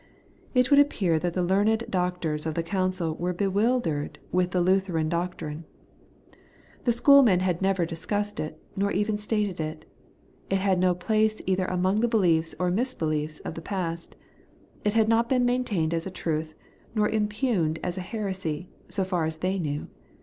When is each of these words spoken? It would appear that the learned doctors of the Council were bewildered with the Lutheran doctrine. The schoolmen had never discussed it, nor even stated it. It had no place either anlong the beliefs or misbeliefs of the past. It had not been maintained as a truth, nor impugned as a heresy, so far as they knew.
It 0.55 0.71
would 0.71 0.79
appear 0.79 1.19
that 1.19 1.35
the 1.35 1.43
learned 1.43 1.83
doctors 1.87 2.47
of 2.47 2.55
the 2.55 2.63
Council 2.63 3.13
were 3.13 3.33
bewildered 3.33 4.17
with 4.31 4.49
the 4.49 4.59
Lutheran 4.59 5.09
doctrine. 5.09 5.63
The 6.85 6.91
schoolmen 6.91 7.41
had 7.41 7.61
never 7.61 7.85
discussed 7.85 8.39
it, 8.39 8.59
nor 8.75 8.91
even 8.91 9.19
stated 9.19 9.59
it. 9.59 9.85
It 10.49 10.57
had 10.57 10.79
no 10.79 10.95
place 10.95 11.39
either 11.45 11.67
anlong 11.67 11.99
the 11.99 12.07
beliefs 12.07 12.55
or 12.57 12.71
misbeliefs 12.71 13.41
of 13.41 13.53
the 13.53 13.61
past. 13.61 14.15
It 14.83 14.95
had 14.95 15.07
not 15.07 15.29
been 15.29 15.45
maintained 15.45 15.93
as 15.93 16.07
a 16.07 16.09
truth, 16.09 16.55
nor 16.95 17.07
impugned 17.07 17.77
as 17.83 17.95
a 17.95 18.01
heresy, 18.01 18.71
so 18.89 19.03
far 19.03 19.25
as 19.25 19.37
they 19.37 19.59
knew. 19.59 19.85